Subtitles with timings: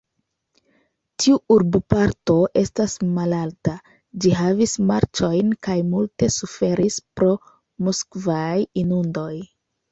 [1.23, 3.75] Tiu urboparto estas malalta;
[4.25, 7.33] ĝi havis marĉojn kaj multe suferis pro
[7.91, 8.53] moskvaj
[8.87, 9.33] inundoj.